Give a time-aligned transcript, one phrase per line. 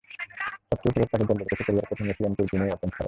[0.67, 2.99] সবচেয়ে ওপরের তাকে জ্বলজ্বল করছে ক্যারিয়ারের প্রথম এশিয়ান ট্যুর ব্রুনেই ওপেনের স্মারক।